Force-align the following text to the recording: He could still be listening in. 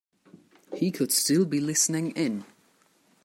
He 0.75 0.89
could 0.89 1.11
still 1.11 1.45
be 1.45 1.59
listening 1.59 2.09
in. 2.13 2.43